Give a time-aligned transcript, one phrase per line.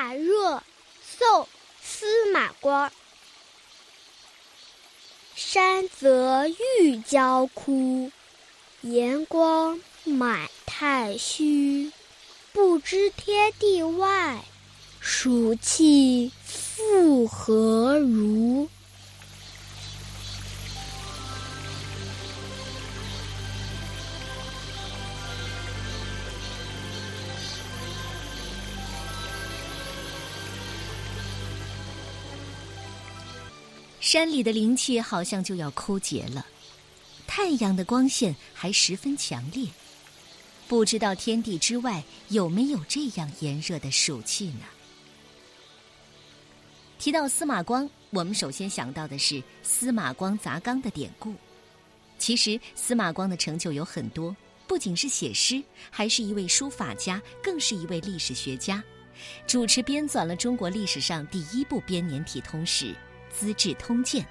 [0.00, 0.62] 大热，
[1.02, 1.42] 宋·
[1.82, 2.92] 司马光。
[5.34, 6.46] 山泽
[6.78, 8.12] 欲交枯，
[8.80, 11.90] 炎光满太虚。
[12.52, 14.44] 不知天地外，
[15.00, 18.68] 暑气复何如？
[34.10, 36.46] 山里的灵气好像就要枯竭了，
[37.26, 39.68] 太阳的光线还十分强烈，
[40.66, 44.64] 不知道天地之外有没有这样炎热的暑气呢？
[46.98, 51.34] 提到司马光，我们首先想到的是司马光砸缸的典故。
[52.18, 54.34] 其实司马光的成就有很多，
[54.66, 58.82] 不仅是写诗，还是一位书法家，更是一位历史学家，
[59.46, 62.86] 主持编纂了中国历史上第一部编年体通史。
[63.30, 64.22] 《资治通鉴》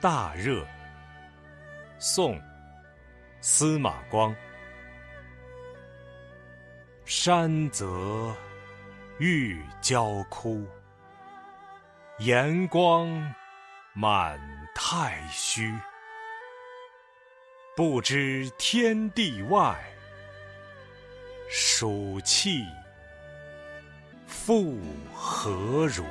[0.00, 0.64] 大热，
[1.98, 2.40] 宋，
[3.40, 4.34] 司马光。
[7.04, 8.34] 山泽
[9.18, 10.66] 欲交枯，
[12.18, 13.08] 岩光
[13.94, 14.38] 满
[14.74, 15.72] 太虚。
[17.74, 19.76] 不知天地外。
[21.48, 22.64] 暑气
[24.26, 24.78] 复
[25.14, 26.04] 何如？